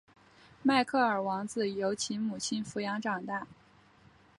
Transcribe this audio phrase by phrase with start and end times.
[0.63, 3.45] 迈克尔王子由其母亲抚养长大。